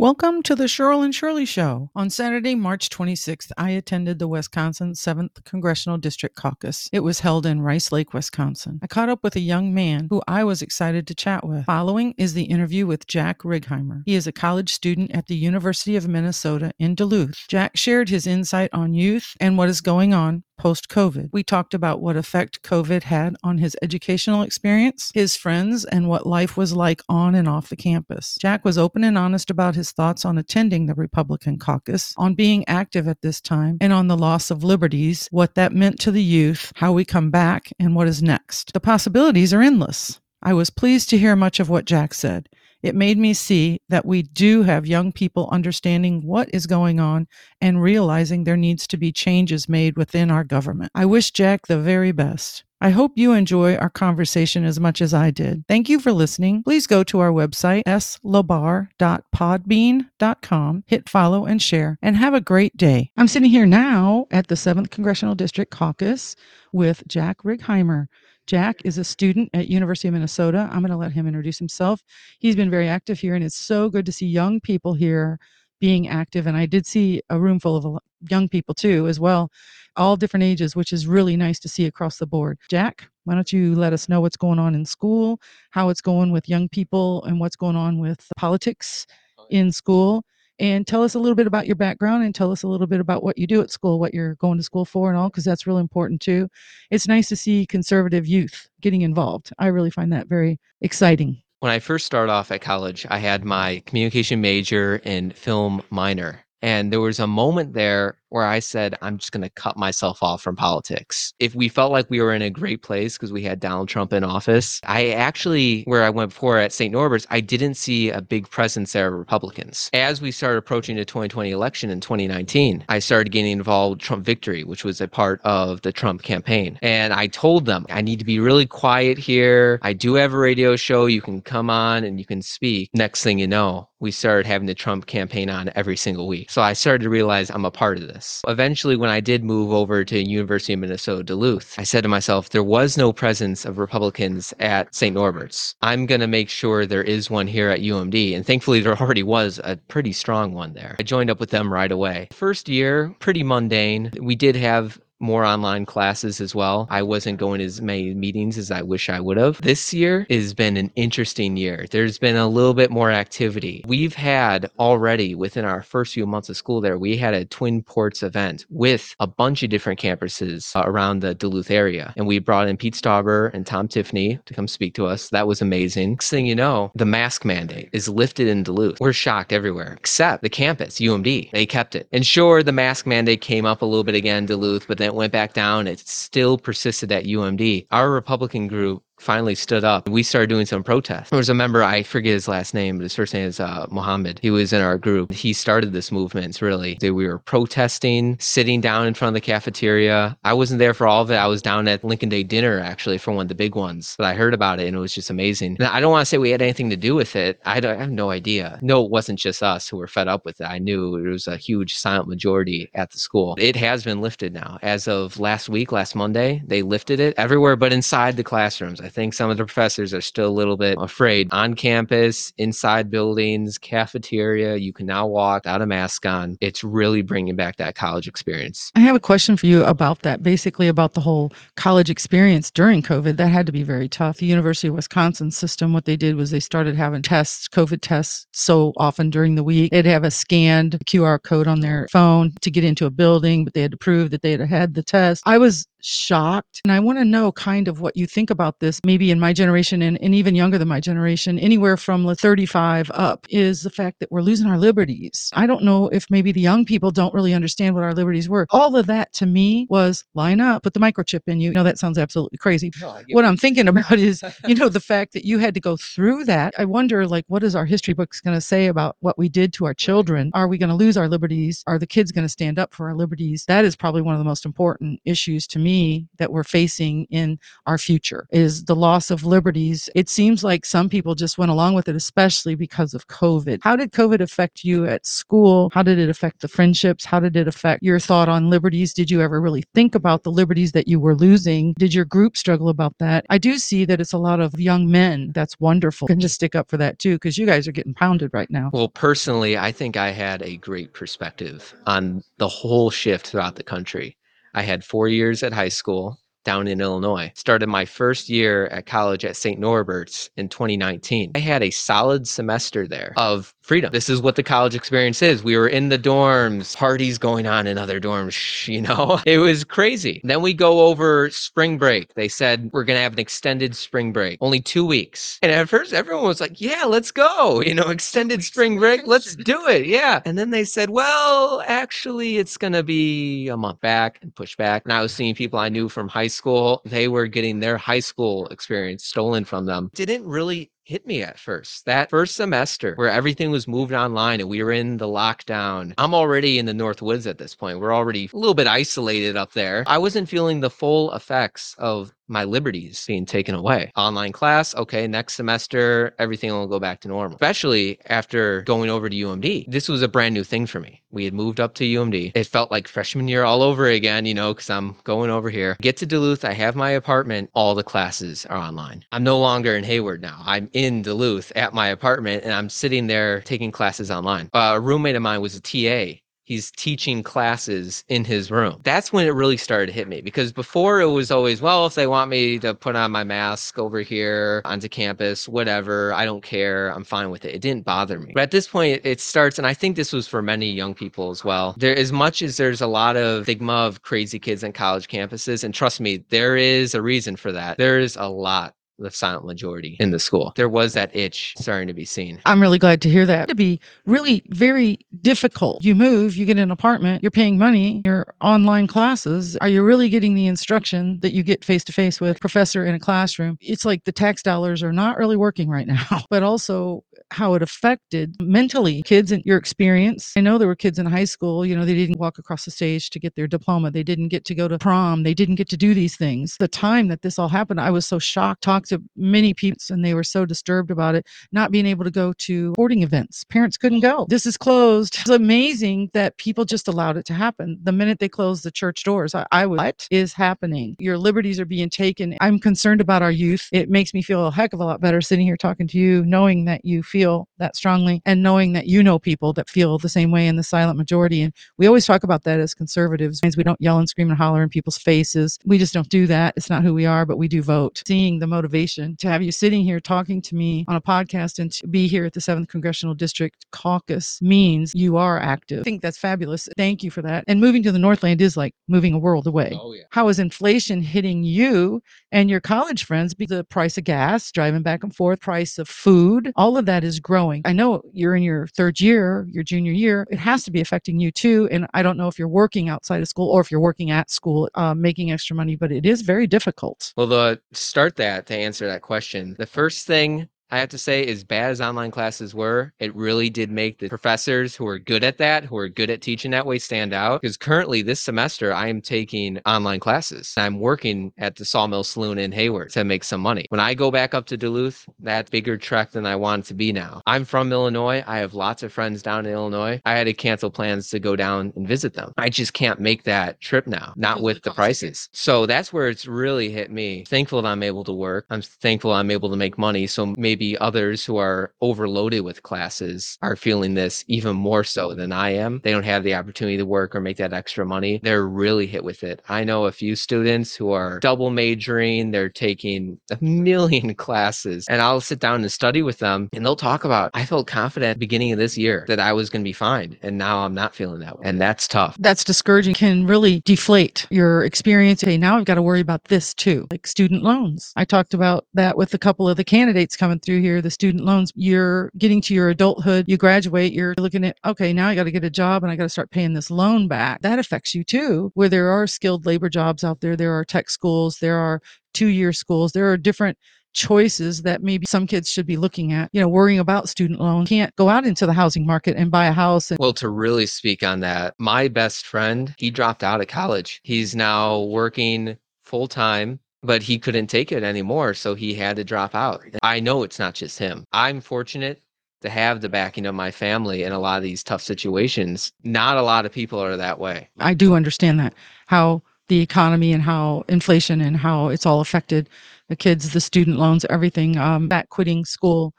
Welcome 0.00 0.44
to 0.44 0.54
the 0.54 0.66
Cheryl 0.66 1.04
and 1.04 1.12
Shirley 1.12 1.44
Show. 1.44 1.90
On 1.96 2.08
Saturday, 2.08 2.54
March 2.54 2.88
26th, 2.88 3.50
I 3.58 3.70
attended 3.70 4.20
the 4.20 4.28
Wisconsin 4.28 4.92
7th 4.92 5.42
Congressional 5.42 5.98
District 5.98 6.36
Caucus. 6.36 6.88
It 6.92 7.00
was 7.00 7.18
held 7.18 7.44
in 7.44 7.62
Rice 7.62 7.90
Lake, 7.90 8.14
Wisconsin. 8.14 8.78
I 8.80 8.86
caught 8.86 9.08
up 9.08 9.24
with 9.24 9.34
a 9.34 9.40
young 9.40 9.74
man 9.74 10.06
who 10.08 10.22
I 10.28 10.44
was 10.44 10.62
excited 10.62 11.08
to 11.08 11.16
chat 11.16 11.44
with. 11.44 11.64
Following 11.64 12.14
is 12.16 12.32
the 12.32 12.44
interview 12.44 12.86
with 12.86 13.08
Jack 13.08 13.40
Righeimer. 13.40 14.02
He 14.06 14.14
is 14.14 14.28
a 14.28 14.32
college 14.32 14.72
student 14.72 15.10
at 15.10 15.26
the 15.26 15.34
University 15.34 15.96
of 15.96 16.06
Minnesota 16.06 16.70
in 16.78 16.94
Duluth. 16.94 17.46
Jack 17.48 17.76
shared 17.76 18.08
his 18.08 18.24
insight 18.24 18.70
on 18.72 18.94
youth 18.94 19.34
and 19.40 19.58
what 19.58 19.68
is 19.68 19.80
going 19.80 20.14
on 20.14 20.44
post 20.58 20.88
COVID. 20.88 21.30
We 21.32 21.42
talked 21.42 21.72
about 21.72 22.00
what 22.00 22.16
effect 22.16 22.62
COVID 22.62 23.04
had 23.04 23.36
on 23.42 23.58
his 23.58 23.76
educational 23.80 24.42
experience, 24.42 25.10
his 25.14 25.36
friends, 25.36 25.84
and 25.84 26.08
what 26.08 26.26
life 26.26 26.56
was 26.56 26.74
like 26.74 27.00
on 27.08 27.34
and 27.34 27.48
off 27.48 27.68
the 27.68 27.76
campus. 27.76 28.36
Jack 28.40 28.64
was 28.64 28.76
open 28.76 29.04
and 29.04 29.16
honest 29.16 29.50
about 29.50 29.74
his 29.74 29.92
thoughts 29.92 30.24
on 30.24 30.36
attending 30.36 30.86
the 30.86 30.94
Republican 30.94 31.58
caucus, 31.58 32.12
on 32.16 32.34
being 32.34 32.68
active 32.68 33.08
at 33.08 33.22
this 33.22 33.40
time, 33.40 33.78
and 33.80 33.92
on 33.92 34.08
the 34.08 34.16
loss 34.16 34.50
of 34.50 34.64
liberties, 34.64 35.28
what 35.30 35.54
that 35.54 35.72
meant 35.72 35.98
to 36.00 36.10
the 36.10 36.22
youth, 36.22 36.72
how 36.76 36.92
we 36.92 37.04
come 37.04 37.30
back, 37.30 37.72
and 37.78 37.94
what 37.94 38.08
is 38.08 38.22
next. 38.22 38.72
The 38.72 38.80
possibilities 38.80 39.54
are 39.54 39.62
endless. 39.62 40.20
I 40.42 40.52
was 40.52 40.70
pleased 40.70 41.08
to 41.10 41.18
hear 41.18 41.34
much 41.34 41.58
of 41.58 41.68
what 41.68 41.84
Jack 41.84 42.14
said. 42.14 42.48
It 42.82 42.94
made 42.94 43.18
me 43.18 43.34
see 43.34 43.80
that 43.88 44.06
we 44.06 44.22
do 44.22 44.62
have 44.62 44.86
young 44.86 45.10
people 45.12 45.48
understanding 45.50 46.24
what 46.24 46.48
is 46.54 46.66
going 46.66 47.00
on 47.00 47.26
and 47.60 47.82
realizing 47.82 48.44
there 48.44 48.56
needs 48.56 48.86
to 48.88 48.96
be 48.96 49.10
changes 49.10 49.68
made 49.68 49.96
within 49.96 50.30
our 50.30 50.44
government. 50.44 50.92
I 50.94 51.04
wish 51.04 51.32
Jack 51.32 51.66
the 51.66 51.78
very 51.78 52.12
best. 52.12 52.62
I 52.80 52.90
hope 52.90 53.14
you 53.16 53.32
enjoy 53.32 53.74
our 53.74 53.90
conversation 53.90 54.64
as 54.64 54.78
much 54.78 55.02
as 55.02 55.12
I 55.12 55.32
did. 55.32 55.64
Thank 55.66 55.88
you 55.88 55.98
for 55.98 56.12
listening. 56.12 56.62
Please 56.62 56.86
go 56.86 57.02
to 57.04 57.18
our 57.18 57.32
website, 57.32 57.82
slobar.podbean.com, 57.84 60.84
hit 60.86 61.08
follow 61.08 61.44
and 61.44 61.60
share, 61.60 61.98
and 62.00 62.16
have 62.16 62.34
a 62.34 62.40
great 62.40 62.76
day. 62.76 63.10
I'm 63.16 63.26
sitting 63.26 63.50
here 63.50 63.66
now 63.66 64.26
at 64.30 64.46
the 64.46 64.54
7th 64.54 64.90
Congressional 64.90 65.34
District 65.34 65.72
Caucus 65.72 66.36
with 66.72 67.02
Jack 67.08 67.38
Righeimer. 67.38 68.06
Jack 68.48 68.80
is 68.82 68.96
a 68.96 69.04
student 69.04 69.50
at 69.52 69.68
University 69.68 70.08
of 70.08 70.14
Minnesota. 70.14 70.70
I'm 70.72 70.80
going 70.80 70.90
to 70.90 70.96
let 70.96 71.12
him 71.12 71.26
introduce 71.26 71.58
himself. 71.58 72.02
He's 72.38 72.56
been 72.56 72.70
very 72.70 72.88
active 72.88 73.20
here, 73.20 73.34
and 73.34 73.44
it's 73.44 73.54
so 73.54 73.90
good 73.90 74.06
to 74.06 74.12
see 74.12 74.26
young 74.26 74.58
people 74.58 74.94
here 74.94 75.38
being 75.80 76.08
active. 76.08 76.46
And 76.46 76.56
I 76.56 76.64
did 76.64 76.86
see 76.86 77.20
a 77.28 77.38
room 77.38 77.60
full 77.60 77.76
of 77.76 78.02
young 78.30 78.48
people 78.48 78.74
too, 78.74 79.06
as 79.06 79.20
well, 79.20 79.52
all 79.96 80.16
different 80.16 80.44
ages, 80.44 80.74
which 80.74 80.94
is 80.94 81.06
really 81.06 81.36
nice 81.36 81.58
to 81.60 81.68
see 81.68 81.84
across 81.84 82.16
the 82.16 82.26
board. 82.26 82.58
Jack, 82.70 83.06
why 83.24 83.34
don't 83.34 83.52
you 83.52 83.74
let 83.74 83.92
us 83.92 84.08
know 84.08 84.22
what's 84.22 84.38
going 84.38 84.58
on 84.58 84.74
in 84.74 84.86
school, 84.86 85.38
how 85.72 85.90
it's 85.90 86.00
going 86.00 86.32
with 86.32 86.48
young 86.48 86.70
people, 86.70 87.22
and 87.24 87.38
what's 87.38 87.56
going 87.56 87.76
on 87.76 87.98
with 87.98 88.26
politics 88.38 89.06
in 89.50 89.70
school? 89.70 90.24
And 90.58 90.86
tell 90.86 91.02
us 91.02 91.14
a 91.14 91.18
little 91.18 91.34
bit 91.34 91.46
about 91.46 91.66
your 91.66 91.76
background 91.76 92.24
and 92.24 92.34
tell 92.34 92.50
us 92.50 92.62
a 92.62 92.68
little 92.68 92.86
bit 92.86 93.00
about 93.00 93.22
what 93.22 93.38
you 93.38 93.46
do 93.46 93.60
at 93.60 93.70
school, 93.70 93.98
what 93.98 94.14
you're 94.14 94.34
going 94.36 94.56
to 94.56 94.62
school 94.62 94.84
for, 94.84 95.08
and 95.08 95.18
all, 95.18 95.28
because 95.28 95.44
that's 95.44 95.66
really 95.66 95.80
important 95.80 96.20
too. 96.20 96.48
It's 96.90 97.08
nice 97.08 97.28
to 97.28 97.36
see 97.36 97.66
conservative 97.66 98.26
youth 98.26 98.68
getting 98.80 99.02
involved. 99.02 99.52
I 99.58 99.66
really 99.66 99.90
find 99.90 100.12
that 100.12 100.28
very 100.28 100.58
exciting. 100.80 101.42
When 101.60 101.72
I 101.72 101.78
first 101.78 102.06
started 102.06 102.32
off 102.32 102.52
at 102.52 102.60
college, 102.60 103.06
I 103.10 103.18
had 103.18 103.44
my 103.44 103.82
communication 103.86 104.40
major 104.40 105.00
and 105.04 105.34
film 105.34 105.82
minor. 105.90 106.44
And 106.62 106.92
there 106.92 107.00
was 107.00 107.20
a 107.20 107.26
moment 107.26 107.74
there 107.74 108.18
where 108.30 108.44
I 108.44 108.58
said, 108.58 108.96
I'm 109.02 109.18
just 109.18 109.32
going 109.32 109.42
to 109.42 109.50
cut 109.50 109.76
myself 109.76 110.22
off 110.22 110.42
from 110.42 110.56
politics. 110.56 111.32
If 111.38 111.54
we 111.54 111.68
felt 111.68 111.92
like 111.92 112.08
we 112.10 112.20
were 112.20 112.32
in 112.32 112.42
a 112.42 112.50
great 112.50 112.82
place 112.82 113.16
because 113.16 113.32
we 113.32 113.42
had 113.42 113.60
Donald 113.60 113.88
Trump 113.88 114.12
in 114.12 114.24
office, 114.24 114.80
I 114.84 115.10
actually, 115.10 115.82
where 115.84 116.02
I 116.02 116.10
went 116.10 116.30
before 116.30 116.58
at 116.58 116.72
St. 116.72 116.92
Norbert's, 116.92 117.26
I 117.30 117.40
didn't 117.40 117.74
see 117.74 118.10
a 118.10 118.20
big 118.20 118.48
presence 118.50 118.92
there 118.92 119.08
of 119.08 119.14
Republicans. 119.14 119.90
As 119.92 120.20
we 120.20 120.30
started 120.30 120.58
approaching 120.58 120.96
the 120.96 121.04
2020 121.04 121.50
election 121.50 121.90
in 121.90 122.00
2019, 122.00 122.84
I 122.88 122.98
started 122.98 123.30
getting 123.30 123.52
involved 123.52 123.96
with 123.96 124.02
Trump 124.02 124.24
Victory, 124.24 124.64
which 124.64 124.84
was 124.84 125.00
a 125.00 125.08
part 125.08 125.40
of 125.44 125.82
the 125.82 125.92
Trump 125.92 126.22
campaign. 126.22 126.78
And 126.82 127.12
I 127.12 127.26
told 127.26 127.66
them, 127.66 127.86
I 127.90 128.02
need 128.02 128.18
to 128.18 128.24
be 128.24 128.38
really 128.38 128.66
quiet 128.66 129.18
here. 129.18 129.78
I 129.82 129.92
do 129.92 130.14
have 130.14 130.32
a 130.32 130.38
radio 130.38 130.76
show. 130.76 131.06
You 131.06 131.22
can 131.22 131.40
come 131.40 131.70
on 131.70 132.04
and 132.04 132.18
you 132.18 132.24
can 132.24 132.42
speak. 132.42 132.90
Next 132.94 133.22
thing 133.22 133.38
you 133.38 133.46
know, 133.46 133.88
we 134.00 134.10
started 134.10 134.46
having 134.46 134.66
the 134.66 134.74
Trump 134.74 135.06
campaign 135.06 135.50
on 135.50 135.70
every 135.74 135.96
single 135.96 136.28
week. 136.28 136.50
So 136.50 136.62
I 136.62 136.72
started 136.72 137.02
to 137.02 137.10
realize 137.10 137.50
I'm 137.50 137.64
a 137.64 137.70
part 137.70 137.98
of 137.98 138.06
this. 138.06 138.17
Eventually, 138.46 138.96
when 138.96 139.10
I 139.10 139.20
did 139.20 139.44
move 139.44 139.72
over 139.72 140.04
to 140.04 140.18
University 140.22 140.72
of 140.72 140.80
Minnesota 140.80 141.22
Duluth, 141.22 141.74
I 141.78 141.84
said 141.84 142.02
to 142.02 142.08
myself, 142.08 142.50
there 142.50 142.62
was 142.62 142.96
no 142.96 143.12
presence 143.12 143.64
of 143.64 143.78
Republicans 143.78 144.54
at 144.60 144.94
St. 144.94 145.14
Norbert's. 145.14 145.74
I'm 145.82 146.06
going 146.06 146.20
to 146.20 146.26
make 146.26 146.48
sure 146.48 146.86
there 146.86 147.02
is 147.02 147.30
one 147.30 147.46
here 147.46 147.70
at 147.70 147.80
UMD. 147.80 148.34
And 148.34 148.46
thankfully, 148.46 148.80
there 148.80 148.98
already 149.00 149.22
was 149.22 149.60
a 149.64 149.76
pretty 149.88 150.12
strong 150.12 150.52
one 150.52 150.74
there. 150.74 150.96
I 150.98 151.02
joined 151.02 151.30
up 151.30 151.40
with 151.40 151.50
them 151.50 151.72
right 151.72 151.92
away. 151.92 152.28
First 152.32 152.68
year, 152.68 153.14
pretty 153.20 153.42
mundane. 153.42 154.10
We 154.20 154.34
did 154.34 154.56
have 154.56 154.98
more 155.20 155.44
online 155.44 155.86
classes 155.86 156.40
as 156.40 156.54
well. 156.54 156.86
I 156.90 157.02
wasn't 157.02 157.38
going 157.38 157.60
as 157.60 157.80
many 157.80 158.14
meetings 158.14 158.58
as 158.58 158.70
I 158.70 158.82
wish 158.82 159.08
I 159.08 159.20
would 159.20 159.36
have. 159.36 159.60
This 159.62 159.92
year 159.92 160.26
has 160.30 160.54
been 160.54 160.76
an 160.76 160.90
interesting 160.96 161.56
year. 161.56 161.86
There's 161.90 162.18
been 162.18 162.36
a 162.36 162.48
little 162.48 162.74
bit 162.74 162.90
more 162.90 163.10
activity. 163.10 163.84
We've 163.86 164.14
had 164.14 164.70
already 164.78 165.34
within 165.34 165.64
our 165.64 165.82
first 165.82 166.14
few 166.14 166.26
months 166.26 166.48
of 166.48 166.56
school 166.56 166.80
there, 166.80 166.98
we 166.98 167.16
had 167.16 167.34
a 167.34 167.44
Twin 167.44 167.82
Ports 167.82 168.22
event 168.22 168.66
with 168.70 169.14
a 169.20 169.26
bunch 169.26 169.62
of 169.62 169.70
different 169.70 170.00
campuses 170.00 170.74
uh, 170.76 170.82
around 170.84 171.20
the 171.20 171.34
Duluth 171.34 171.70
area. 171.70 172.12
And 172.16 172.26
we 172.26 172.38
brought 172.38 172.68
in 172.68 172.76
Pete 172.76 172.94
Stauber 172.94 173.52
and 173.52 173.66
Tom 173.66 173.88
Tiffany 173.88 174.38
to 174.46 174.54
come 174.54 174.68
speak 174.68 174.94
to 174.94 175.06
us. 175.06 175.28
That 175.30 175.46
was 175.46 175.60
amazing. 175.60 176.12
Next 176.12 176.30
thing 176.30 176.46
you 176.46 176.54
know, 176.54 176.90
the 176.94 177.04
mask 177.04 177.44
mandate 177.44 177.88
is 177.92 178.08
lifted 178.08 178.48
in 178.48 178.62
Duluth. 178.62 179.00
We're 179.00 179.12
shocked 179.12 179.52
everywhere, 179.52 179.94
except 179.98 180.42
the 180.42 180.48
campus, 180.48 181.00
UMD. 181.00 181.50
They 181.50 181.66
kept 181.66 181.94
it. 181.94 182.08
And 182.12 182.26
sure, 182.26 182.62
the 182.62 182.72
mask 182.72 183.06
mandate 183.06 183.40
came 183.40 183.66
up 183.66 183.82
a 183.82 183.86
little 183.86 184.04
bit 184.04 184.14
again, 184.14 184.46
Duluth, 184.46 184.86
but 184.86 184.98
then 184.98 185.07
it 185.08 185.14
went 185.14 185.32
back 185.32 185.52
down. 185.54 185.88
It 185.88 185.98
still 186.00 186.58
persisted 186.58 187.10
at 187.10 187.24
UMD. 187.24 187.86
Our 187.90 188.10
Republican 188.12 188.68
group 188.68 189.02
finally 189.20 189.54
stood 189.54 189.84
up. 189.84 190.08
We 190.08 190.22
started 190.22 190.48
doing 190.48 190.66
some 190.66 190.82
protests. 190.82 191.30
There 191.30 191.36
was 191.36 191.48
a 191.48 191.54
member, 191.54 191.82
I 191.82 192.02
forget 192.02 192.32
his 192.32 192.48
last 192.48 192.74
name, 192.74 192.98
but 192.98 193.02
his 193.02 193.14
first 193.14 193.34
name 193.34 193.46
is 193.46 193.60
uh, 193.60 193.86
Mohammed. 193.90 194.38
He 194.42 194.50
was 194.50 194.72
in 194.72 194.80
our 194.80 194.98
group. 194.98 195.32
He 195.32 195.52
started 195.52 195.92
this 195.92 196.12
movement, 196.12 196.60
really. 196.60 196.98
We 197.00 197.10
were 197.10 197.38
protesting, 197.38 198.36
sitting 198.38 198.80
down 198.80 199.06
in 199.06 199.14
front 199.14 199.30
of 199.30 199.34
the 199.34 199.44
cafeteria. 199.44 200.36
I 200.44 200.54
wasn't 200.54 200.78
there 200.78 200.94
for 200.94 201.06
all 201.06 201.22
of 201.22 201.30
it. 201.30 201.36
I 201.36 201.46
was 201.46 201.62
down 201.62 201.88
at 201.88 202.04
Lincoln 202.04 202.28
Day 202.28 202.42
dinner, 202.42 202.80
actually, 202.80 203.18
for 203.18 203.32
one 203.32 203.42
of 203.42 203.48
the 203.48 203.54
big 203.54 203.74
ones. 203.74 204.14
But 204.18 204.26
I 204.26 204.34
heard 204.34 204.54
about 204.54 204.80
it 204.80 204.86
and 204.86 204.96
it 204.96 205.00
was 205.00 205.14
just 205.14 205.30
amazing. 205.30 205.76
Now, 205.78 205.92
I 205.92 206.00
don't 206.00 206.12
want 206.12 206.22
to 206.22 206.26
say 206.26 206.38
we 206.38 206.50
had 206.50 206.62
anything 206.62 206.90
to 206.90 206.96
do 206.96 207.14
with 207.14 207.36
it. 207.36 207.60
I, 207.64 207.78
I 207.78 207.94
have 207.94 208.10
no 208.10 208.30
idea. 208.30 208.78
No, 208.82 209.04
it 209.04 209.10
wasn't 209.10 209.38
just 209.38 209.62
us 209.62 209.88
who 209.88 209.96
were 209.96 210.06
fed 210.06 210.28
up 210.28 210.44
with 210.44 210.60
it. 210.60 210.64
I 210.64 210.78
knew 210.78 211.16
it 211.16 211.28
was 211.28 211.46
a 211.46 211.56
huge 211.56 211.94
silent 211.94 212.28
majority 212.28 212.90
at 212.94 213.10
the 213.10 213.18
school. 213.18 213.56
It 213.58 213.76
has 213.76 214.04
been 214.04 214.20
lifted 214.20 214.52
now. 214.52 214.78
As 214.82 215.08
of 215.08 215.38
last 215.38 215.68
week, 215.68 215.92
last 215.92 216.14
Monday, 216.14 216.62
they 216.66 216.82
lifted 216.82 217.20
it 217.20 217.34
everywhere 217.36 217.76
but 217.76 217.92
inside 217.92 218.36
the 218.36 218.44
classrooms. 218.44 219.00
I 219.00 219.07
think 219.08 219.34
some 219.34 219.50
of 219.50 219.56
the 219.56 219.64
professors 219.64 220.12
are 220.14 220.20
still 220.20 220.48
a 220.48 220.50
little 220.50 220.76
bit 220.76 220.98
afraid. 221.00 221.48
On 221.52 221.74
campus, 221.74 222.52
inside 222.58 223.10
buildings, 223.10 223.78
cafeteria, 223.78 224.76
you 224.76 224.92
can 224.92 225.06
now 225.06 225.26
walk 225.26 225.64
without 225.64 225.82
a 225.82 225.86
mask 225.86 226.26
on. 226.26 226.56
It's 226.60 226.82
really 226.82 227.22
bringing 227.22 227.56
back 227.56 227.76
that 227.76 227.94
college 227.94 228.28
experience. 228.28 228.90
I 228.94 229.00
have 229.00 229.16
a 229.16 229.20
question 229.20 229.56
for 229.56 229.66
you 229.66 229.84
about 229.84 230.22
that, 230.22 230.42
basically 230.42 230.88
about 230.88 231.14
the 231.14 231.20
whole 231.20 231.52
college 231.76 232.10
experience 232.10 232.70
during 232.70 233.02
COVID. 233.02 233.36
That 233.36 233.48
had 233.48 233.66
to 233.66 233.72
be 233.72 233.82
very 233.82 234.08
tough. 234.08 234.38
The 234.38 234.46
University 234.46 234.88
of 234.88 234.94
Wisconsin 234.94 235.50
system, 235.50 235.92
what 235.92 236.04
they 236.04 236.16
did 236.16 236.36
was 236.36 236.50
they 236.50 236.60
started 236.60 236.96
having 236.96 237.22
tests, 237.22 237.68
COVID 237.68 238.00
tests, 238.00 238.46
so 238.52 238.92
often 238.96 239.30
during 239.30 239.54
the 239.54 239.64
week. 239.64 239.90
They'd 239.90 240.06
have 240.06 240.24
a 240.24 240.30
scanned 240.30 240.98
QR 241.06 241.42
code 241.42 241.66
on 241.66 241.80
their 241.80 242.08
phone 242.10 242.52
to 242.62 242.70
get 242.70 242.84
into 242.84 243.06
a 243.06 243.10
building, 243.10 243.64
but 243.64 243.74
they 243.74 243.82
had 243.82 243.90
to 243.90 243.96
prove 243.96 244.30
that 244.30 244.42
they 244.42 244.52
had 244.52 244.60
had 244.60 244.94
the 244.94 245.02
test. 245.02 245.42
I 245.46 245.58
was 245.58 245.86
shocked. 246.02 246.80
And 246.84 246.92
I 246.92 247.00
want 247.00 247.18
to 247.18 247.24
know 247.24 247.52
kind 247.52 247.88
of 247.88 248.00
what 248.00 248.16
you 248.16 248.26
think 248.26 248.50
about 248.50 248.80
this, 248.80 249.00
maybe 249.04 249.30
in 249.30 249.40
my 249.40 249.52
generation 249.52 250.02
and, 250.02 250.20
and 250.22 250.34
even 250.34 250.54
younger 250.54 250.78
than 250.78 250.88
my 250.88 251.00
generation, 251.00 251.58
anywhere 251.58 251.96
from 251.96 252.34
35 252.34 253.10
up, 253.14 253.46
is 253.50 253.82
the 253.82 253.90
fact 253.90 254.20
that 254.20 254.30
we're 254.30 254.42
losing 254.42 254.66
our 254.66 254.78
liberties. 254.78 255.50
I 255.54 255.66
don't 255.66 255.82
know 255.82 256.08
if 256.08 256.26
maybe 256.30 256.52
the 256.52 256.60
young 256.60 256.84
people 256.84 257.10
don't 257.10 257.34
really 257.34 257.54
understand 257.54 257.94
what 257.94 258.04
our 258.04 258.14
liberties 258.14 258.48
were. 258.48 258.66
All 258.70 258.96
of 258.96 259.06
that 259.06 259.32
to 259.34 259.46
me 259.46 259.86
was 259.90 260.24
line 260.34 260.60
up, 260.60 260.82
put 260.82 260.94
the 260.94 261.00
microchip 261.00 261.42
in 261.46 261.60
you. 261.60 261.70
You 261.70 261.74
know, 261.74 261.84
that 261.84 261.98
sounds 261.98 262.18
absolutely 262.18 262.58
crazy. 262.58 262.92
No, 263.00 263.20
what 263.32 263.44
I'm 263.44 263.56
thinking 263.56 263.88
about 263.88 264.12
is, 264.12 264.42
you 264.66 264.74
know, 264.74 264.88
the 264.88 265.00
fact 265.00 265.32
that 265.32 265.44
you 265.44 265.58
had 265.58 265.74
to 265.74 265.80
go 265.80 265.96
through 265.96 266.44
that. 266.44 266.74
I 266.78 266.84
wonder, 266.84 267.26
like, 267.26 267.44
what 267.48 267.62
is 267.62 267.74
our 267.74 267.84
history 267.84 268.14
books 268.14 268.40
going 268.40 268.56
to 268.56 268.60
say 268.60 268.86
about 268.86 269.16
what 269.20 269.38
we 269.38 269.48
did 269.48 269.72
to 269.74 269.84
our 269.84 269.94
children? 269.94 270.50
Are 270.54 270.68
we 270.68 270.78
going 270.78 270.88
to 270.88 270.94
lose 270.94 271.16
our 271.16 271.28
liberties? 271.28 271.82
Are 271.86 271.98
the 271.98 272.06
kids 272.06 272.32
going 272.32 272.44
to 272.44 272.48
stand 272.48 272.78
up 272.78 272.94
for 272.94 273.08
our 273.08 273.14
liberties? 273.14 273.64
That 273.68 273.84
is 273.84 273.96
probably 273.96 274.22
one 274.22 274.34
of 274.34 274.38
the 274.38 274.44
most 274.44 274.64
important 274.64 275.20
issues 275.24 275.66
to 275.68 275.78
me 275.78 275.87
me 275.88 276.28
that 276.38 276.52
we're 276.52 276.70
facing 276.80 277.14
in 277.40 277.58
our 277.86 277.98
future 277.98 278.42
is 278.50 278.84
the 278.84 279.00
loss 279.06 279.30
of 279.30 279.44
liberties. 279.44 280.00
It 280.14 280.28
seems 280.28 280.62
like 280.70 280.84
some 280.84 281.08
people 281.08 281.34
just 281.34 281.58
went 281.58 281.70
along 281.70 281.94
with 281.94 282.08
it, 282.08 282.16
especially 282.16 282.74
because 282.74 283.14
of 283.14 283.26
COVID. 283.28 283.78
How 283.82 283.96
did 283.96 284.12
COVID 284.12 284.40
affect 284.40 284.84
you 284.84 285.06
at 285.06 285.26
school? 285.26 285.90
How 285.94 286.02
did 286.02 286.18
it 286.18 286.28
affect 286.28 286.60
the 286.60 286.68
friendships? 286.68 287.24
How 287.24 287.40
did 287.40 287.56
it 287.56 287.68
affect 287.68 288.02
your 288.02 288.20
thought 288.20 288.48
on 288.48 288.70
liberties? 288.70 289.14
Did 289.14 289.30
you 289.30 289.40
ever 289.40 289.60
really 289.60 289.84
think 289.94 290.14
about 290.14 290.42
the 290.42 290.52
liberties 290.60 290.92
that 290.92 291.08
you 291.08 291.18
were 291.18 291.34
losing? 291.34 291.94
Did 291.98 292.12
your 292.12 292.26
group 292.26 292.56
struggle 292.56 292.88
about 292.88 293.14
that? 293.18 293.46
I 293.48 293.58
do 293.58 293.78
see 293.78 294.04
that 294.04 294.20
it's 294.20 294.34
a 294.34 294.38
lot 294.38 294.60
of 294.60 294.78
young 294.78 295.10
men. 295.10 295.52
That's 295.54 295.78
wonderful. 295.80 296.28
Can 296.28 296.40
just 296.40 296.54
stick 296.54 296.74
up 296.74 296.90
for 296.90 296.98
that 296.98 297.18
too, 297.18 297.36
because 297.36 297.56
you 297.56 297.66
guys 297.66 297.88
are 297.88 297.92
getting 297.92 298.14
pounded 298.14 298.50
right 298.52 298.70
now. 298.70 298.90
Well, 298.92 299.08
personally, 299.08 299.78
I 299.78 299.92
think 299.92 300.16
I 300.16 300.30
had 300.30 300.62
a 300.62 300.76
great 300.76 301.12
perspective 301.14 301.94
on 302.06 302.42
the 302.58 302.68
whole 302.68 303.10
shift 303.10 303.46
throughout 303.48 303.76
the 303.76 303.82
country. 303.82 304.36
I 304.74 304.82
had 304.82 305.04
four 305.04 305.28
years 305.28 305.62
at 305.62 305.72
high 305.72 305.88
school 305.88 306.38
down 306.64 306.86
in 306.86 307.00
Illinois. 307.00 307.50
Started 307.54 307.86
my 307.86 308.04
first 308.04 308.48
year 308.48 308.86
at 308.88 309.06
college 309.06 309.44
at 309.44 309.56
St. 309.56 309.80
Norbert's 309.80 310.50
in 310.56 310.68
2019. 310.68 311.52
I 311.54 311.60
had 311.60 311.82
a 311.82 311.90
solid 311.90 312.46
semester 312.46 313.06
there 313.06 313.32
of 313.36 313.74
freedom. 313.88 314.12
This 314.12 314.28
is 314.28 314.42
what 314.42 314.54
the 314.54 314.62
college 314.62 314.94
experience 314.94 315.40
is. 315.40 315.64
We 315.64 315.76
were 315.76 315.88
in 315.88 316.10
the 316.10 316.18
dorms, 316.18 316.94
parties 316.94 317.38
going 317.38 317.66
on 317.66 317.86
in 317.86 317.96
other 317.96 318.20
dorms, 318.20 318.86
you 318.94 319.00
know? 319.00 319.40
It 319.48 319.58
was 319.58 319.82
crazy. 319.82 320.42
Then 320.44 320.60
we 320.60 320.74
go 320.74 321.06
over 321.06 321.48
spring 321.48 321.96
break. 321.96 322.34
They 322.34 322.48
said 322.48 322.90
we're 322.92 323.04
going 323.04 323.16
to 323.16 323.22
have 323.22 323.32
an 323.32 323.38
extended 323.38 323.96
spring 323.96 324.30
break, 324.30 324.58
only 324.60 324.80
2 324.80 325.06
weeks. 325.06 325.58
And 325.62 325.72
at 325.72 325.88
first 325.88 326.12
everyone 326.12 326.44
was 326.44 326.60
like, 326.60 326.80
"Yeah, 326.80 327.04
let's 327.04 327.30
go." 327.30 327.82
You 327.88 327.94
know, 327.94 328.10
extended 328.10 328.62
spring 328.62 328.98
break, 328.98 329.26
let's 329.26 329.56
do 329.56 329.88
it. 329.88 330.04
Yeah. 330.04 330.42
And 330.44 330.58
then 330.58 330.70
they 330.70 330.84
said, 330.84 331.08
"Well, 331.08 331.82
actually 331.86 332.58
it's 332.58 332.76
going 332.76 332.92
to 332.92 333.02
be 333.02 333.68
a 333.68 333.78
month 333.78 334.02
back 334.02 334.38
and 334.42 334.54
push 334.54 334.76
back." 334.76 335.04
And 335.04 335.12
I 335.14 335.22
was 335.22 335.32
seeing 335.32 335.54
people 335.54 335.78
I 335.78 335.88
knew 335.88 336.10
from 336.10 336.28
high 336.28 336.48
school, 336.48 337.00
they 337.06 337.28
were 337.28 337.46
getting 337.46 337.80
their 337.80 337.96
high 337.96 338.20
school 338.20 338.66
experience 338.66 339.24
stolen 339.24 339.64
from 339.64 339.86
them. 339.86 340.10
Didn't 340.14 340.44
really 340.44 340.90
hit 341.08 341.26
me 341.26 341.42
at 341.42 341.58
first. 341.58 342.04
That 342.04 342.28
first 342.28 342.54
semester 342.54 343.14
where 343.14 343.30
everything 343.30 343.70
was 343.70 343.88
moved 343.88 344.12
online 344.12 344.60
and 344.60 344.68
we 344.68 344.82
were 344.82 344.92
in 344.92 345.16
the 345.16 345.26
lockdown. 345.26 346.12
I'm 346.18 346.34
already 346.34 346.78
in 346.78 346.84
the 346.84 346.92
North 346.92 347.22
Woods 347.22 347.46
at 347.46 347.56
this 347.56 347.74
point. 347.74 347.98
We're 347.98 348.14
already 348.14 348.50
a 348.52 348.56
little 348.56 348.74
bit 348.74 348.86
isolated 348.86 349.56
up 349.56 349.72
there. 349.72 350.04
I 350.06 350.18
wasn't 350.18 350.50
feeling 350.50 350.80
the 350.80 350.90
full 350.90 351.32
effects 351.32 351.94
of 351.96 352.34
my 352.48 352.64
liberties 352.64 353.24
being 353.26 353.46
taken 353.46 353.74
away. 353.74 354.10
Online 354.16 354.52
class, 354.52 354.94
okay, 354.94 355.26
next 355.26 355.54
semester, 355.54 356.34
everything 356.38 356.70
will 356.70 356.86
go 356.86 356.98
back 356.98 357.20
to 357.20 357.28
normal. 357.28 357.56
Especially 357.56 358.18
after 358.26 358.82
going 358.82 359.10
over 359.10 359.28
to 359.28 359.36
UMD. 359.36 359.84
This 359.88 360.08
was 360.08 360.22
a 360.22 360.28
brand 360.28 360.54
new 360.54 360.64
thing 360.64 360.86
for 360.86 361.00
me. 361.00 361.22
We 361.30 361.44
had 361.44 361.52
moved 361.52 361.78
up 361.78 361.94
to 361.94 362.04
UMD. 362.04 362.52
It 362.54 362.64
felt 362.64 362.90
like 362.90 363.06
freshman 363.06 363.48
year 363.48 363.64
all 363.64 363.82
over 363.82 364.06
again, 364.06 364.46
you 364.46 364.54
know, 364.54 364.72
because 364.72 364.88
I'm 364.88 365.16
going 365.24 365.50
over 365.50 365.68
here. 365.68 365.96
Get 366.00 366.16
to 366.18 366.26
Duluth, 366.26 366.64
I 366.64 366.72
have 366.72 366.96
my 366.96 367.10
apartment, 367.10 367.70
all 367.74 367.94
the 367.94 368.02
classes 368.02 368.64
are 368.66 368.78
online. 368.78 369.24
I'm 369.32 369.44
no 369.44 369.58
longer 369.58 369.96
in 369.96 370.04
Hayward 370.04 370.40
now. 370.40 370.62
I'm 370.64 370.88
in 370.94 371.22
Duluth 371.22 371.70
at 371.76 371.92
my 371.92 372.08
apartment 372.08 372.64
and 372.64 372.72
I'm 372.72 372.88
sitting 372.88 373.26
there 373.26 373.60
taking 373.60 373.92
classes 373.92 374.30
online. 374.30 374.70
A 374.72 375.00
roommate 375.00 375.36
of 375.36 375.42
mine 375.42 375.60
was 375.60 375.76
a 375.76 375.80
TA 375.80 376.40
he's 376.68 376.90
teaching 376.90 377.42
classes 377.42 378.24
in 378.28 378.44
his 378.44 378.70
room. 378.70 379.00
That's 379.02 379.32
when 379.32 379.46
it 379.46 379.52
really 379.52 379.78
started 379.78 380.06
to 380.08 380.12
hit 380.12 380.28
me 380.28 380.42
because 380.42 380.70
before 380.70 381.18
it 381.18 381.26
was 381.28 381.50
always, 381.50 381.80
well, 381.80 382.04
if 382.04 382.14
they 382.14 382.26
want 382.26 382.50
me 382.50 382.78
to 382.80 382.94
put 382.94 383.16
on 383.16 383.30
my 383.30 383.42
mask 383.42 383.98
over 383.98 384.20
here 384.20 384.82
onto 384.84 385.08
campus, 385.08 385.66
whatever, 385.66 386.34
I 386.34 386.44
don't 386.44 386.62
care. 386.62 387.08
I'm 387.08 387.24
fine 387.24 387.48
with 387.48 387.64
it. 387.64 387.74
It 387.74 387.80
didn't 387.80 388.04
bother 388.04 388.38
me. 388.38 388.52
But 388.54 388.64
at 388.64 388.70
this 388.70 388.86
point, 388.86 389.22
it 389.24 389.40
starts, 389.40 389.78
and 389.78 389.86
I 389.86 389.94
think 389.94 390.16
this 390.16 390.30
was 390.30 390.46
for 390.46 390.60
many 390.60 390.90
young 390.90 391.14
people 391.14 391.48
as 391.50 391.64
well. 391.64 391.94
There, 391.96 392.16
as 392.16 392.32
much 392.32 392.60
as 392.60 392.76
there's 392.76 393.00
a 393.00 393.06
lot 393.06 393.38
of 393.38 393.64
stigma 393.64 393.94
of 393.94 394.20
crazy 394.20 394.58
kids 394.58 394.84
on 394.84 394.92
college 394.92 395.26
campuses, 395.26 395.82
and 395.82 395.94
trust 395.94 396.20
me, 396.20 396.44
there 396.50 396.76
is 396.76 397.14
a 397.14 397.22
reason 397.22 397.56
for 397.56 397.72
that. 397.72 397.96
There 397.96 398.18
is 398.18 398.36
a 398.36 398.48
lot 398.48 398.94
the 399.18 399.30
silent 399.30 399.66
majority 399.66 400.16
in 400.20 400.30
the 400.30 400.38
school. 400.38 400.72
There 400.76 400.88
was 400.88 401.12
that 401.14 401.34
itch 401.34 401.74
starting 401.76 402.08
to 402.08 402.14
be 402.14 402.24
seen. 402.24 402.60
I'm 402.64 402.80
really 402.80 402.98
glad 402.98 403.20
to 403.22 403.30
hear 403.30 403.46
that. 403.46 403.68
To 403.68 403.74
be 403.74 404.00
really 404.26 404.62
very 404.68 405.18
difficult. 405.42 406.04
You 406.04 406.14
move, 406.14 406.56
you 406.56 406.64
get 406.66 406.78
an 406.78 406.90
apartment, 406.90 407.42
you're 407.42 407.50
paying 407.50 407.78
money, 407.78 408.22
your 408.24 408.54
online 408.60 409.06
classes. 409.06 409.76
Are 409.78 409.88
you 409.88 410.02
really 410.02 410.28
getting 410.28 410.54
the 410.54 410.66
instruction 410.66 411.38
that 411.40 411.52
you 411.52 411.62
get 411.62 411.84
face 411.84 412.04
to 412.04 412.12
face 412.12 412.40
with 412.40 412.60
professor 412.60 413.04
in 413.04 413.14
a 413.14 413.20
classroom? 413.20 413.76
It's 413.80 414.04
like 414.04 414.24
the 414.24 414.32
tax 414.32 414.62
dollars 414.62 415.02
are 415.02 415.12
not 415.12 415.38
really 415.38 415.56
working 415.56 415.88
right 415.88 416.06
now, 416.06 416.42
but 416.50 416.62
also 416.62 417.24
how 417.50 417.74
it 417.74 417.82
affected 417.82 418.54
mentally 418.60 419.22
kids 419.22 419.50
and 419.52 419.62
your 419.64 419.78
experience. 419.78 420.52
I 420.56 420.60
know 420.60 420.78
there 420.78 420.88
were 420.88 420.94
kids 420.94 421.18
in 421.18 421.26
high 421.26 421.44
school, 421.44 421.84
you 421.86 421.96
know, 421.96 422.04
they 422.04 422.14
didn't 422.14 422.38
walk 422.38 422.58
across 422.58 422.84
the 422.84 422.90
stage 422.90 423.30
to 423.30 423.40
get 423.40 423.54
their 423.54 423.66
diploma. 423.66 424.10
They 424.10 424.22
didn't 424.22 424.48
get 424.48 424.64
to 424.66 424.74
go 424.74 424.86
to 424.88 424.98
prom. 424.98 425.42
They 425.42 425.54
didn't 425.54 425.76
get 425.76 425.88
to 425.90 425.96
do 425.96 426.14
these 426.14 426.36
things. 426.36 426.76
The 426.78 426.88
time 426.88 427.28
that 427.28 427.42
this 427.42 427.58
all 427.58 427.68
happened, 427.68 428.00
I 428.00 428.10
was 428.10 428.26
so 428.26 428.38
shocked. 428.38 428.82
Talked 428.82 429.07
to 429.08 429.22
many 429.36 429.74
people 429.74 429.98
and 430.10 430.24
they 430.24 430.34
were 430.34 430.44
so 430.44 430.64
disturbed 430.64 431.10
about 431.10 431.34
it, 431.34 431.46
not 431.72 431.90
being 431.90 432.06
able 432.06 432.24
to 432.24 432.30
go 432.30 432.52
to 432.52 432.92
sporting 432.94 433.22
events. 433.22 433.64
Parents 433.64 433.96
couldn't 433.96 434.20
go. 434.20 434.46
This 434.48 434.66
is 434.66 434.76
closed. 434.76 435.38
It's 435.40 435.50
amazing 435.50 436.30
that 436.34 436.56
people 436.58 436.84
just 436.84 437.08
allowed 437.08 437.36
it 437.36 437.44
to 437.46 437.54
happen. 437.54 437.98
The 438.02 438.12
minute 438.12 438.38
they 438.38 438.48
closed 438.48 438.84
the 438.84 438.90
church 438.90 439.24
doors, 439.24 439.54
I, 439.54 439.66
I 439.72 439.86
was, 439.86 439.98
what 439.98 440.28
is 440.30 440.52
happening? 440.52 441.16
Your 441.18 441.38
liberties 441.38 441.80
are 441.80 441.84
being 441.84 442.10
taken. 442.10 442.56
I'm 442.60 442.78
concerned 442.78 443.20
about 443.20 443.42
our 443.42 443.50
youth. 443.50 443.88
It 443.92 444.10
makes 444.10 444.34
me 444.34 444.42
feel 444.42 444.66
a 444.66 444.70
heck 444.70 444.92
of 444.92 445.00
a 445.00 445.04
lot 445.04 445.20
better 445.20 445.40
sitting 445.40 445.66
here 445.66 445.76
talking 445.76 446.06
to 446.08 446.18
you, 446.18 446.44
knowing 446.44 446.84
that 446.86 447.04
you 447.04 447.22
feel 447.22 447.68
that 447.78 447.96
strongly 447.96 448.42
and 448.46 448.62
knowing 448.62 448.92
that 448.92 449.06
you 449.06 449.22
know 449.22 449.38
people 449.38 449.72
that 449.74 449.88
feel 449.88 450.18
the 450.18 450.28
same 450.28 450.50
way 450.50 450.66
in 450.66 450.76
the 450.76 450.82
silent 450.82 451.18
majority. 451.18 451.62
And 451.62 451.72
we 451.96 452.06
always 452.06 452.26
talk 452.26 452.44
about 452.44 452.64
that 452.64 452.80
as 452.80 452.94
conservatives. 452.94 453.62
Means 453.62 453.76
we 453.76 453.84
don't 453.84 454.00
yell 454.00 454.18
and 454.18 454.28
scream 454.28 454.48
and 454.48 454.58
holler 454.58 454.82
in 454.82 454.88
people's 454.88 455.18
faces. 455.18 455.78
We 455.84 455.98
just 455.98 456.14
don't 456.14 456.28
do 456.28 456.46
that. 456.46 456.74
It's 456.76 456.90
not 456.90 457.02
who 457.02 457.14
we 457.14 457.26
are, 457.26 457.46
but 457.46 457.58
we 457.58 457.68
do 457.68 457.82
vote. 457.82 458.22
Seeing 458.26 458.58
the 458.58 458.66
motivation 458.66 458.97
to 459.06 459.48
have 459.48 459.62
you 459.62 459.70
sitting 459.70 460.02
here 460.02 460.20
talking 460.20 460.60
to 460.62 460.74
me 460.74 461.04
on 461.08 461.16
a 461.16 461.20
podcast 461.20 461.78
and 461.78 461.92
to 461.92 462.06
be 462.08 462.26
here 462.26 462.44
at 462.44 462.52
the 462.52 462.60
7th 462.60 462.88
Congressional 462.88 463.34
District 463.34 463.86
Caucus 463.92 464.60
means 464.60 465.14
you 465.14 465.36
are 465.36 465.58
active. 465.58 466.00
I 466.00 466.02
think 466.02 466.22
that's 466.22 466.38
fabulous. 466.38 466.88
Thank 466.96 467.22
you 467.22 467.30
for 467.30 467.42
that. 467.42 467.64
And 467.68 467.80
moving 467.80 468.02
to 468.02 468.12
the 468.12 468.18
Northland 468.18 468.60
is 468.60 468.76
like 468.76 468.94
moving 469.06 469.34
a 469.34 469.38
world 469.38 469.66
away. 469.66 469.96
Oh, 470.00 470.12
yeah. 470.12 470.24
How 470.30 470.48
is 470.48 470.58
inflation 470.58 471.22
hitting 471.22 471.62
you 471.62 472.22
and 472.50 472.68
your 472.68 472.80
college 472.80 473.24
friends? 473.24 473.54
The 473.58 473.84
price 473.84 474.16
of 474.16 474.24
gas, 474.24 474.72
driving 474.72 475.02
back 475.02 475.22
and 475.22 475.34
forth, 475.34 475.60
price 475.60 475.98
of 475.98 476.08
food, 476.08 476.72
all 476.76 476.96
of 476.96 477.04
that 477.06 477.22
is 477.22 477.38
growing. 477.38 477.82
I 477.84 477.92
know 477.92 478.22
you're 478.32 478.56
in 478.56 478.62
your 478.62 478.86
third 478.88 479.20
year, 479.20 479.66
your 479.70 479.84
junior 479.84 480.12
year. 480.12 480.46
It 480.50 480.58
has 480.58 480.84
to 480.84 480.90
be 480.90 481.00
affecting 481.00 481.38
you 481.38 481.50
too. 481.50 481.88
And 481.90 482.06
I 482.14 482.22
don't 482.22 482.38
know 482.38 482.48
if 482.48 482.58
you're 482.58 482.66
working 482.66 483.08
outside 483.08 483.42
of 483.42 483.48
school 483.48 483.68
or 483.68 483.80
if 483.80 483.90
you're 483.90 484.00
working 484.00 484.30
at 484.30 484.50
school, 484.50 484.88
uh, 484.94 485.14
making 485.14 485.52
extra 485.52 485.76
money, 485.76 485.96
but 485.96 486.10
it 486.10 486.24
is 486.24 486.40
very 486.40 486.66
difficult. 486.66 487.34
Well, 487.36 487.46
the 487.46 487.80
start 487.92 488.36
that 488.36 488.66
to 488.66 488.78
answer 488.88 489.06
that 489.06 489.20
question, 489.20 489.76
the 489.78 489.84
first 489.86 490.26
thing 490.26 490.66
I 490.90 490.98
have 490.98 491.10
to 491.10 491.18
say, 491.18 491.44
as 491.46 491.64
bad 491.64 491.90
as 491.90 492.00
online 492.00 492.30
classes 492.30 492.74
were, 492.74 493.12
it 493.18 493.34
really 493.34 493.68
did 493.68 493.90
make 493.90 494.18
the 494.18 494.28
professors 494.28 494.94
who 494.94 495.06
are 495.06 495.18
good 495.18 495.44
at 495.44 495.58
that, 495.58 495.84
who 495.84 495.98
are 495.98 496.08
good 496.08 496.30
at 496.30 496.40
teaching 496.40 496.70
that 496.70 496.86
way, 496.86 496.98
stand 496.98 497.34
out. 497.34 497.60
Because 497.60 497.76
currently, 497.76 498.22
this 498.22 498.40
semester, 498.40 498.92
I 498.92 499.08
am 499.08 499.20
taking 499.20 499.78
online 499.84 500.20
classes. 500.20 500.72
I'm 500.76 500.98
working 500.98 501.52
at 501.58 501.76
the 501.76 501.84
Sawmill 501.84 502.24
Saloon 502.24 502.58
in 502.58 502.72
Hayward 502.72 503.10
to 503.10 503.24
make 503.24 503.44
some 503.44 503.60
money. 503.60 503.86
When 503.90 504.00
I 504.00 504.14
go 504.14 504.30
back 504.30 504.54
up 504.54 504.66
to 504.66 504.76
Duluth, 504.76 505.28
that's 505.40 505.68
bigger 505.68 505.98
trek 505.98 506.30
than 506.30 506.46
I 506.46 506.56
want 506.56 506.86
to 506.86 506.94
be 506.94 507.12
now. 507.12 507.42
I'm 507.46 507.64
from 507.66 507.92
Illinois. 507.92 508.42
I 508.46 508.58
have 508.58 508.72
lots 508.72 509.02
of 509.02 509.12
friends 509.12 509.42
down 509.42 509.66
in 509.66 509.72
Illinois. 509.72 510.22
I 510.24 510.36
had 510.36 510.44
to 510.44 510.54
cancel 510.54 510.90
plans 510.90 511.28
to 511.30 511.38
go 511.38 511.54
down 511.54 511.92
and 511.96 512.08
visit 512.08 512.32
them. 512.32 512.54
I 512.56 512.70
just 512.70 512.94
can't 512.94 513.20
make 513.20 513.44
that 513.44 513.80
trip 513.80 514.06
now, 514.06 514.32
not 514.36 514.62
with 514.62 514.82
the 514.82 514.92
prices. 514.92 515.50
So 515.52 515.84
that's 515.84 516.12
where 516.12 516.28
it's 516.28 516.46
really 516.46 516.90
hit 516.90 517.10
me. 517.10 517.44
Thankful 517.44 517.82
that 517.82 517.88
I'm 517.88 518.02
able 518.02 518.24
to 518.24 518.32
work. 518.32 518.66
I'm 518.70 518.82
thankful 518.82 519.32
I'm 519.32 519.50
able 519.50 519.68
to 519.70 519.76
make 519.76 519.98
money. 519.98 520.26
So 520.26 520.54
maybe 520.56 520.77
maybe 520.78 520.96
others 520.98 521.44
who 521.44 521.56
are 521.56 521.92
overloaded 522.00 522.60
with 522.60 522.84
classes 522.84 523.58
are 523.62 523.74
feeling 523.74 524.14
this 524.14 524.44
even 524.46 524.76
more 524.76 525.02
so 525.02 525.34
than 525.34 525.50
I 525.50 525.70
am. 525.70 526.00
They 526.04 526.12
don't 526.12 526.22
have 526.22 526.44
the 526.44 526.54
opportunity 526.54 526.96
to 526.98 527.04
work 527.04 527.34
or 527.34 527.40
make 527.40 527.56
that 527.56 527.72
extra 527.72 528.06
money. 528.06 528.38
They're 528.44 528.68
really 528.68 529.08
hit 529.08 529.24
with 529.24 529.42
it. 529.42 529.60
I 529.68 529.82
know 529.82 530.04
a 530.04 530.12
few 530.12 530.36
students 530.36 530.94
who 530.94 531.10
are 531.10 531.40
double 531.40 531.70
majoring, 531.70 532.52
they're 532.52 532.68
taking 532.68 533.40
a 533.50 533.58
million 533.60 534.34
classes, 534.36 535.04
and 535.08 535.20
I'll 535.20 535.40
sit 535.40 535.58
down 535.58 535.80
and 535.80 535.90
study 535.90 536.22
with 536.22 536.38
them 536.38 536.68
and 536.72 536.86
they'll 536.86 536.94
talk 536.94 537.24
about, 537.24 537.50
I 537.54 537.64
felt 537.64 537.88
confident 537.88 538.38
beginning 538.38 538.70
of 538.70 538.78
this 538.78 538.96
year 538.96 539.24
that 539.26 539.40
I 539.40 539.52
was 539.52 539.70
going 539.70 539.82
to 539.82 539.88
be 539.88 539.92
fine. 539.92 540.36
And 540.42 540.58
now 540.58 540.84
I'm 540.84 540.94
not 540.94 541.12
feeling 541.12 541.40
that 541.40 541.58
way. 541.58 541.62
And 541.68 541.80
that's 541.80 542.06
tough. 542.06 542.36
That's 542.38 542.62
discouraging, 542.62 543.14
can 543.14 543.48
really 543.48 543.80
deflate 543.84 544.46
your 544.50 544.84
experience. 544.84 545.40
Hey, 545.40 545.58
now 545.58 545.76
I've 545.76 545.86
got 545.86 545.96
to 545.96 546.02
worry 546.02 546.20
about 546.20 546.44
this 546.44 546.72
too, 546.72 547.08
like 547.10 547.26
student 547.26 547.64
loans. 547.64 548.12
I 548.14 548.24
talked 548.24 548.54
about 548.54 548.86
that 548.94 549.16
with 549.16 549.34
a 549.34 549.38
couple 549.38 549.68
of 549.68 549.76
the 549.76 549.84
candidates 549.84 550.36
coming 550.36 550.60
through 550.60 550.67
here, 550.76 551.00
the 551.00 551.10
student 551.10 551.44
loans. 551.44 551.72
You're 551.74 552.30
getting 552.36 552.60
to 552.62 552.74
your 552.74 552.90
adulthood, 552.90 553.46
you 553.48 553.56
graduate, 553.56 554.12
you're 554.12 554.34
looking 554.38 554.64
at, 554.64 554.76
okay, 554.84 555.12
now 555.12 555.28
I 555.28 555.34
got 555.34 555.44
to 555.44 555.50
get 555.50 555.64
a 555.64 555.70
job 555.70 556.02
and 556.02 556.12
I 556.12 556.16
got 556.16 556.24
to 556.24 556.28
start 556.28 556.50
paying 556.50 556.74
this 556.74 556.90
loan 556.90 557.28
back. 557.28 557.62
That 557.62 557.78
affects 557.78 558.14
you 558.14 558.24
too, 558.24 558.70
where 558.74 558.90
there 558.90 559.08
are 559.08 559.26
skilled 559.26 559.64
labor 559.64 559.88
jobs 559.88 560.24
out 560.24 560.40
there, 560.40 560.56
there 560.56 560.76
are 560.76 560.84
tech 560.84 561.08
schools, 561.08 561.58
there 561.60 561.78
are 561.78 562.02
two 562.34 562.48
year 562.48 562.72
schools, 562.72 563.12
there 563.12 563.30
are 563.32 563.36
different 563.36 563.78
choices 564.14 564.82
that 564.82 565.02
maybe 565.02 565.26
some 565.26 565.46
kids 565.46 565.70
should 565.70 565.86
be 565.86 565.96
looking 565.96 566.32
at, 566.32 566.50
you 566.52 566.60
know, 566.60 566.68
worrying 566.68 566.98
about 566.98 567.28
student 567.28 567.60
loan, 567.60 567.86
can't 567.86 568.14
go 568.16 568.28
out 568.28 568.44
into 568.44 568.66
the 568.66 568.72
housing 568.72 569.06
market 569.06 569.36
and 569.36 569.50
buy 569.50 569.66
a 569.66 569.72
house. 569.72 570.10
And- 570.10 570.18
well, 570.18 570.32
to 570.34 570.48
really 570.48 570.86
speak 570.86 571.22
on 571.22 571.40
that, 571.40 571.74
my 571.78 572.08
best 572.08 572.46
friend, 572.46 572.94
he 572.98 573.10
dropped 573.10 573.44
out 573.44 573.60
of 573.60 573.68
college. 573.68 574.20
He's 574.24 574.56
now 574.56 575.00
working 575.02 575.76
full 576.04 576.26
time, 576.26 576.80
but 577.02 577.22
he 577.22 577.38
couldn't 577.38 577.68
take 577.68 577.92
it 577.92 578.02
anymore. 578.02 578.54
So 578.54 578.74
he 578.74 578.94
had 578.94 579.16
to 579.16 579.24
drop 579.24 579.54
out. 579.54 579.84
I 580.02 580.20
know 580.20 580.42
it's 580.42 580.58
not 580.58 580.74
just 580.74 580.98
him. 580.98 581.24
I'm 581.32 581.60
fortunate 581.60 582.22
to 582.60 582.68
have 582.68 583.00
the 583.00 583.08
backing 583.08 583.46
of 583.46 583.54
my 583.54 583.70
family 583.70 584.24
in 584.24 584.32
a 584.32 584.38
lot 584.38 584.56
of 584.56 584.64
these 584.64 584.82
tough 584.82 585.02
situations. 585.02 585.92
Not 586.02 586.36
a 586.36 586.42
lot 586.42 586.66
of 586.66 586.72
people 586.72 586.98
are 586.98 587.16
that 587.16 587.38
way. 587.38 587.68
I 587.78 587.94
do 587.94 588.14
understand 588.14 588.58
that 588.60 588.74
how 589.06 589.42
the 589.68 589.80
economy 589.80 590.32
and 590.32 590.42
how 590.42 590.84
inflation 590.88 591.40
and 591.40 591.56
how 591.56 591.88
it's 591.88 592.06
all 592.06 592.20
affected 592.20 592.68
the 593.08 593.16
kids, 593.16 593.52
the 593.52 593.60
student 593.60 593.98
loans, 593.98 594.24
everything. 594.28 594.76
Um, 594.76 595.08
that 595.08 595.28
quitting 595.28 595.64
school, 595.64 596.14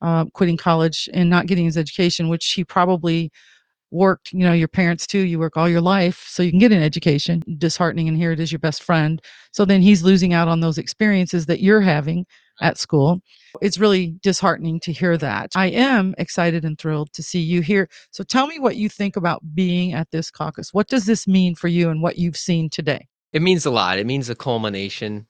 uh, 0.00 0.24
quitting 0.32 0.56
college, 0.56 1.08
and 1.12 1.28
not 1.28 1.46
getting 1.46 1.66
his 1.66 1.76
education, 1.76 2.28
which 2.28 2.52
he 2.52 2.64
probably 2.64 3.30
worked. 3.92 4.32
You 4.32 4.40
know, 4.40 4.52
your 4.52 4.68
parents 4.68 5.06
too. 5.06 5.20
You 5.20 5.38
work 5.38 5.56
all 5.56 5.68
your 5.68 5.80
life 5.80 6.24
so 6.28 6.42
you 6.42 6.50
can 6.50 6.58
get 6.58 6.72
an 6.72 6.82
education. 6.82 7.42
Disheartening, 7.58 8.08
and 8.08 8.16
here 8.16 8.32
it 8.32 8.40
is, 8.40 8.50
your 8.50 8.58
best 8.58 8.82
friend. 8.82 9.20
So 9.52 9.64
then 9.64 9.82
he's 9.82 10.02
losing 10.02 10.32
out 10.32 10.48
on 10.48 10.60
those 10.60 10.78
experiences 10.78 11.46
that 11.46 11.60
you're 11.60 11.80
having 11.80 12.26
at 12.60 12.78
school. 12.78 13.20
It's 13.60 13.78
really 13.78 14.14
disheartening 14.22 14.80
to 14.80 14.92
hear 14.92 15.16
that. 15.18 15.52
I 15.54 15.66
am 15.66 16.14
excited 16.18 16.64
and 16.64 16.78
thrilled 16.78 17.12
to 17.12 17.22
see 17.22 17.40
you 17.40 17.60
here. 17.60 17.88
So 18.10 18.24
tell 18.24 18.46
me 18.46 18.58
what 18.58 18.76
you 18.76 18.88
think 18.88 19.16
about 19.16 19.42
being 19.54 19.92
at 19.92 20.10
this 20.10 20.30
caucus. 20.30 20.72
What 20.72 20.88
does 20.88 21.06
this 21.06 21.26
mean 21.26 21.54
for 21.54 21.68
you 21.68 21.90
and 21.90 22.02
what 22.02 22.18
you've 22.18 22.36
seen 22.36 22.70
today? 22.70 23.08
It 23.32 23.42
means 23.42 23.66
a 23.66 23.70
lot. 23.70 23.98
It 23.98 24.06
means 24.06 24.28
a 24.28 24.34
culmination 24.34 25.26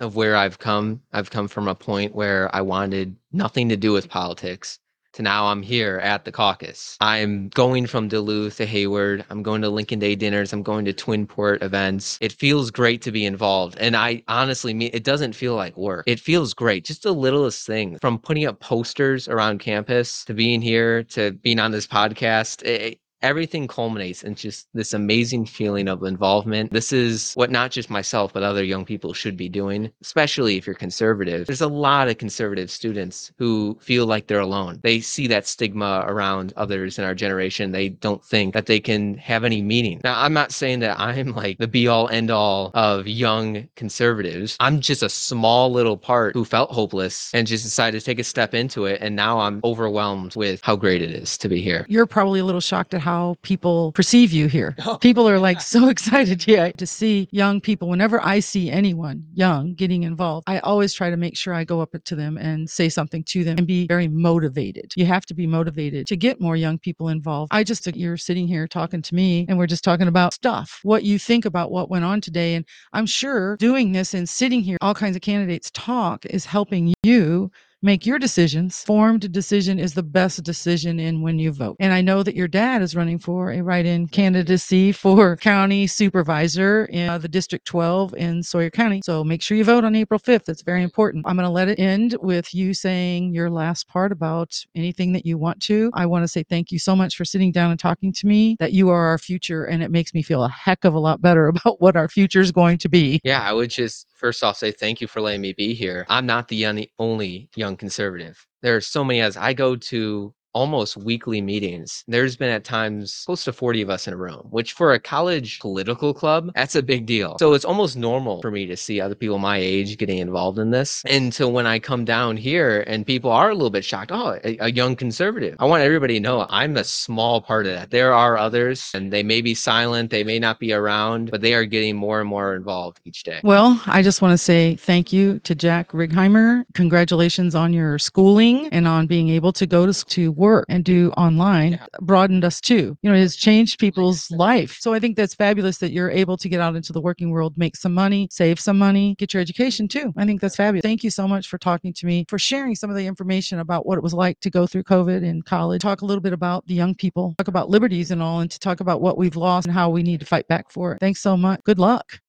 of 0.00 0.16
where 0.16 0.36
I've 0.36 0.58
come. 0.58 1.00
I've 1.12 1.30
come 1.30 1.48
from 1.48 1.68
a 1.68 1.74
point 1.74 2.14
where 2.14 2.54
I 2.54 2.60
wanted 2.60 3.16
nothing 3.32 3.68
to 3.70 3.76
do 3.76 3.92
with 3.92 4.08
politics 4.08 4.78
to 5.16 5.22
now 5.22 5.46
I'm 5.46 5.62
here 5.62 5.96
at 5.98 6.24
the 6.24 6.32
caucus. 6.32 6.96
I'm 7.00 7.48
going 7.48 7.86
from 7.86 8.08
Duluth 8.08 8.58
to 8.58 8.66
Hayward. 8.66 9.24
I'm 9.30 9.42
going 9.42 9.62
to 9.62 9.70
Lincoln 9.70 9.98
Day 9.98 10.14
dinners. 10.14 10.52
I'm 10.52 10.62
going 10.62 10.84
to 10.84 10.92
Twinport 10.92 11.62
events. 11.62 12.18
It 12.20 12.32
feels 12.32 12.70
great 12.70 13.00
to 13.02 13.10
be 13.10 13.24
involved. 13.24 13.76
And 13.78 13.96
I 13.96 14.22
honestly 14.28 14.74
mean, 14.74 14.90
it 14.92 15.04
doesn't 15.04 15.32
feel 15.32 15.56
like 15.56 15.76
work. 15.76 16.04
It 16.06 16.20
feels 16.20 16.52
great. 16.52 16.84
Just 16.84 17.02
the 17.02 17.14
littlest 17.14 17.66
thing 17.66 17.98
from 17.98 18.18
putting 18.18 18.46
up 18.46 18.60
posters 18.60 19.26
around 19.26 19.58
campus 19.58 20.24
to 20.26 20.34
being 20.34 20.60
here 20.60 21.02
to 21.04 21.32
being 21.32 21.58
on 21.58 21.70
this 21.70 21.86
podcast. 21.86 22.62
It, 22.62 23.00
everything 23.26 23.66
culminates 23.66 24.22
in 24.22 24.36
just 24.36 24.68
this 24.72 24.92
amazing 24.92 25.44
feeling 25.44 25.88
of 25.88 26.04
involvement. 26.04 26.72
This 26.72 26.92
is 26.92 27.34
what 27.34 27.50
not 27.50 27.72
just 27.72 27.90
myself, 27.90 28.32
but 28.32 28.44
other 28.44 28.62
young 28.62 28.84
people 28.84 29.12
should 29.12 29.36
be 29.36 29.48
doing, 29.48 29.90
especially 30.00 30.56
if 30.56 30.64
you're 30.64 30.76
conservative. 30.76 31.48
There's 31.48 31.60
a 31.60 31.66
lot 31.66 32.06
of 32.08 32.18
conservative 32.18 32.70
students 32.70 33.32
who 33.36 33.76
feel 33.80 34.06
like 34.06 34.28
they're 34.28 34.38
alone. 34.38 34.78
They 34.84 35.00
see 35.00 35.26
that 35.26 35.44
stigma 35.44 36.04
around 36.06 36.52
others 36.56 37.00
in 37.00 37.04
our 37.04 37.16
generation. 37.16 37.72
They 37.72 37.88
don't 37.88 38.24
think 38.24 38.54
that 38.54 38.66
they 38.66 38.78
can 38.78 39.16
have 39.16 39.42
any 39.42 39.60
meaning. 39.60 40.00
Now, 40.04 40.20
I'm 40.20 40.32
not 40.32 40.52
saying 40.52 40.78
that 40.80 40.98
I'm 41.00 41.32
like 41.32 41.58
the 41.58 41.66
be 41.66 41.88
all 41.88 42.08
end 42.08 42.30
all 42.30 42.70
of 42.74 43.08
young 43.08 43.68
conservatives. 43.74 44.56
I'm 44.60 44.80
just 44.80 45.02
a 45.02 45.08
small 45.08 45.72
little 45.72 45.96
part 45.96 46.34
who 46.34 46.44
felt 46.44 46.70
hopeless 46.70 47.32
and 47.34 47.44
just 47.44 47.64
decided 47.64 47.98
to 47.98 48.04
take 48.04 48.20
a 48.20 48.24
step 48.24 48.54
into 48.54 48.84
it. 48.84 49.00
And 49.00 49.16
now 49.16 49.40
I'm 49.40 49.60
overwhelmed 49.64 50.36
with 50.36 50.60
how 50.62 50.76
great 50.76 51.02
it 51.02 51.10
is 51.10 51.36
to 51.38 51.48
be 51.48 51.60
here. 51.60 51.84
You're 51.88 52.06
probably 52.06 52.38
a 52.38 52.44
little 52.44 52.60
shocked 52.60 52.94
at 52.94 53.00
how 53.00 53.15
people 53.42 53.92
perceive 53.92 54.32
you 54.32 54.46
here. 54.46 54.74
Oh, 54.84 54.96
people 54.98 55.28
are 55.28 55.38
like 55.38 55.60
so 55.74 55.88
excited 55.88 56.46
yeah, 56.46 56.70
to 56.72 56.86
see 56.86 57.28
young 57.32 57.60
people. 57.60 57.88
Whenever 57.88 58.24
I 58.24 58.40
see 58.40 58.70
anyone 58.70 59.24
young 59.34 59.74
getting 59.74 60.02
involved, 60.02 60.44
I 60.46 60.58
always 60.60 60.92
try 60.94 61.10
to 61.10 61.16
make 61.16 61.36
sure 61.36 61.54
I 61.54 61.64
go 61.64 61.80
up 61.80 61.94
to 62.04 62.16
them 62.16 62.36
and 62.36 62.68
say 62.68 62.88
something 62.88 63.24
to 63.24 63.44
them 63.44 63.58
and 63.58 63.66
be 63.66 63.86
very 63.86 64.08
motivated. 64.08 64.92
You 64.96 65.06
have 65.06 65.26
to 65.26 65.34
be 65.34 65.46
motivated 65.46 66.06
to 66.08 66.16
get 66.16 66.40
more 66.40 66.56
young 66.56 66.78
people 66.78 67.08
involved. 67.08 67.52
I 67.54 67.64
just, 67.64 67.86
you're 67.96 68.16
sitting 68.16 68.46
here 68.46 68.66
talking 68.66 69.02
to 69.02 69.14
me 69.14 69.46
and 69.48 69.58
we're 69.58 69.66
just 69.66 69.84
talking 69.84 70.08
about 70.08 70.34
stuff, 70.34 70.80
what 70.82 71.04
you 71.04 71.18
think 71.18 71.44
about 71.44 71.70
what 71.70 71.90
went 71.90 72.04
on 72.04 72.20
today. 72.20 72.54
And 72.54 72.64
I'm 72.92 73.06
sure 73.06 73.56
doing 73.56 73.92
this 73.92 74.14
and 74.14 74.28
sitting 74.28 74.60
here, 74.60 74.78
all 74.80 74.94
kinds 74.94 75.16
of 75.16 75.22
candidates 75.22 75.70
talk 75.72 76.26
is 76.26 76.44
helping 76.44 76.94
you 77.02 77.50
make 77.82 78.06
your 78.06 78.18
decisions. 78.18 78.82
Formed 78.82 79.30
decision 79.32 79.78
is 79.78 79.94
the 79.94 80.02
best 80.02 80.42
decision 80.42 80.98
in 80.98 81.22
when 81.22 81.38
you 81.38 81.52
vote. 81.52 81.76
And 81.78 81.92
I 81.92 82.00
know 82.00 82.22
that 82.22 82.34
your 82.34 82.48
dad 82.48 82.82
is 82.82 82.96
running 82.96 83.18
for 83.18 83.52
a 83.52 83.62
write-in 83.62 84.08
candidacy 84.08 84.92
for 84.92 85.36
county 85.46 85.86
supervisor 85.86 86.86
in 86.86 87.08
uh, 87.08 87.18
the 87.18 87.28
District 87.28 87.64
12 87.64 88.14
in 88.14 88.42
Sawyer 88.42 88.70
County. 88.70 89.02
So 89.04 89.22
make 89.22 89.42
sure 89.42 89.56
you 89.56 89.64
vote 89.64 89.84
on 89.84 89.94
April 89.94 90.18
5th. 90.18 90.48
It's 90.48 90.62
very 90.62 90.82
important. 90.82 91.24
I'm 91.26 91.36
going 91.36 91.44
to 91.44 91.50
let 91.50 91.68
it 91.68 91.78
end 91.78 92.16
with 92.20 92.54
you 92.54 92.74
saying 92.74 93.34
your 93.34 93.50
last 93.50 93.88
part 93.88 94.12
about 94.12 94.58
anything 94.74 95.12
that 95.12 95.26
you 95.26 95.38
want 95.38 95.60
to. 95.62 95.90
I 95.94 96.06
want 96.06 96.24
to 96.24 96.28
say 96.28 96.42
thank 96.42 96.72
you 96.72 96.78
so 96.78 96.96
much 96.96 97.16
for 97.16 97.24
sitting 97.24 97.52
down 97.52 97.70
and 97.70 97.78
talking 97.78 98.12
to 98.12 98.26
me, 98.26 98.56
that 98.58 98.72
you 98.72 98.88
are 98.90 99.06
our 99.06 99.18
future. 99.18 99.64
And 99.64 99.82
it 99.82 99.90
makes 99.90 100.14
me 100.14 100.22
feel 100.22 100.44
a 100.44 100.48
heck 100.48 100.84
of 100.84 100.94
a 100.94 100.98
lot 100.98 101.20
better 101.20 101.48
about 101.56 101.80
what 101.80 101.96
our 101.96 102.08
future 102.08 102.40
is 102.40 102.52
going 102.52 102.78
to 102.78 102.88
be. 102.88 103.20
Yeah, 103.22 103.42
I 103.42 103.52
would 103.52 103.70
just 103.70 104.08
first 104.16 104.42
off 104.42 104.56
say 104.56 104.72
thank 104.72 105.00
you 105.00 105.06
for 105.06 105.20
letting 105.20 105.40
me 105.40 105.52
be 105.52 105.74
here. 105.74 106.06
I'm 106.08 106.26
not 106.26 106.48
the 106.48 106.88
only 106.98 107.48
young 107.54 107.75
conservative. 107.76 108.46
There 108.62 108.76
are 108.76 108.80
so 108.80 109.04
many 109.04 109.20
as 109.20 109.36
I 109.36 109.52
go 109.52 109.76
to 109.76 110.34
almost 110.56 110.96
weekly 110.96 111.42
meetings. 111.42 112.02
There's 112.08 112.34
been 112.34 112.48
at 112.48 112.64
times 112.64 113.24
close 113.26 113.44
to 113.44 113.52
40 113.52 113.82
of 113.82 113.90
us 113.90 114.08
in 114.08 114.14
a 114.14 114.16
room, 114.16 114.46
which 114.48 114.72
for 114.72 114.94
a 114.94 114.98
college 114.98 115.60
political 115.60 116.14
club, 116.14 116.50
that's 116.54 116.74
a 116.74 116.82
big 116.82 117.04
deal. 117.04 117.36
So 117.38 117.52
it's 117.52 117.66
almost 117.66 117.94
normal 117.94 118.40
for 118.40 118.50
me 118.50 118.64
to 118.64 118.76
see 118.76 118.98
other 118.98 119.14
people 119.14 119.38
my 119.38 119.58
age 119.58 119.98
getting 119.98 120.16
involved 120.16 120.58
in 120.58 120.70
this. 120.70 121.02
And 121.04 121.34
so 121.34 121.46
when 121.46 121.66
I 121.66 121.78
come 121.78 122.06
down 122.06 122.38
here 122.38 122.82
and 122.86 123.06
people 123.06 123.30
are 123.30 123.50
a 123.50 123.54
little 123.54 123.68
bit 123.68 123.84
shocked, 123.84 124.10
oh, 124.14 124.38
a, 124.44 124.56
a 124.60 124.72
young 124.72 124.96
conservative. 124.96 125.56
I 125.58 125.66
want 125.66 125.82
everybody 125.82 126.14
to 126.14 126.20
know 126.20 126.46
I'm 126.48 126.78
a 126.78 126.84
small 126.84 127.42
part 127.42 127.66
of 127.66 127.74
that. 127.74 127.90
There 127.90 128.14
are 128.14 128.38
others 128.38 128.90
and 128.94 129.12
they 129.12 129.22
may 129.22 129.42
be 129.42 129.52
silent, 129.52 130.10
they 130.10 130.24
may 130.24 130.38
not 130.38 130.58
be 130.58 130.72
around, 130.72 131.30
but 131.30 131.42
they 131.42 131.52
are 131.52 131.66
getting 131.66 131.96
more 131.96 132.18
and 132.18 132.28
more 132.30 132.54
involved 132.54 133.00
each 133.04 133.24
day. 133.24 133.40
Well, 133.44 133.78
I 133.84 134.00
just 134.00 134.22
want 134.22 134.32
to 134.32 134.38
say 134.38 134.76
thank 134.76 135.12
you 135.12 135.38
to 135.40 135.54
Jack 135.54 135.92
Righeimer. 135.92 136.64
Congratulations 136.72 137.54
on 137.54 137.74
your 137.74 137.98
schooling 137.98 138.68
and 138.72 138.88
on 138.88 139.06
being 139.06 139.28
able 139.28 139.52
to 139.52 139.66
go 139.66 139.84
to, 139.84 139.92
to 140.06 140.32
work 140.32 140.45
work 140.46 140.66
and 140.68 140.84
do 140.84 141.10
online 141.16 141.72
yeah. 141.72 141.86
broadened 142.00 142.44
us 142.44 142.60
too. 142.60 142.96
You 143.02 143.10
know, 143.10 143.16
it 143.16 143.20
has 143.20 143.36
changed 143.36 143.80
people's 143.80 144.30
life. 144.30 144.76
So 144.80 144.94
I 144.94 145.00
think 145.00 145.16
that's 145.16 145.34
fabulous 145.34 145.78
that 145.78 145.92
you're 145.92 146.10
able 146.10 146.36
to 146.36 146.48
get 146.48 146.60
out 146.60 146.76
into 146.76 146.92
the 146.92 147.00
working 147.00 147.30
world, 147.30 147.52
make 147.56 147.74
some 147.76 147.92
money, 147.92 148.28
save 148.30 148.60
some 148.60 148.78
money, 148.78 149.16
get 149.18 149.34
your 149.34 149.40
education 149.40 149.88
too. 149.88 150.12
I 150.16 150.24
think 150.24 150.40
that's 150.40 150.56
fabulous. 150.56 150.82
Thank 150.82 151.02
you 151.02 151.10
so 151.10 151.26
much 151.26 151.48
for 151.48 151.58
talking 151.58 151.92
to 151.94 152.06
me, 152.06 152.24
for 152.28 152.38
sharing 152.38 152.74
some 152.76 152.90
of 152.90 152.96
the 152.96 153.06
information 153.06 153.58
about 153.58 153.86
what 153.86 153.98
it 153.98 154.02
was 154.02 154.14
like 154.14 154.38
to 154.40 154.50
go 154.50 154.66
through 154.66 154.84
COVID 154.84 155.22
in 155.24 155.42
college, 155.42 155.82
talk 155.82 156.02
a 156.02 156.06
little 156.06 156.22
bit 156.22 156.32
about 156.32 156.66
the 156.66 156.74
young 156.74 156.94
people, 156.94 157.34
talk 157.38 157.48
about 157.48 157.68
liberties 157.68 158.10
and 158.10 158.22
all, 158.22 158.40
and 158.40 158.50
to 158.50 158.58
talk 158.58 158.80
about 158.80 159.00
what 159.00 159.18
we've 159.18 159.36
lost 159.36 159.66
and 159.66 159.74
how 159.74 159.90
we 159.90 160.02
need 160.02 160.20
to 160.20 160.26
fight 160.26 160.46
back 160.48 160.70
for 160.70 160.92
it. 160.92 161.00
Thanks 161.00 161.20
so 161.20 161.36
much. 161.36 161.60
Good 161.64 161.78
luck. 161.78 162.20